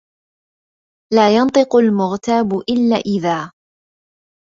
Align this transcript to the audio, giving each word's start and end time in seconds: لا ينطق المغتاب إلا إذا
لا 1.13 1.35
ينطق 1.35 1.75
المغتاب 1.75 2.53
إلا 2.57 2.95
إذا 2.95 3.51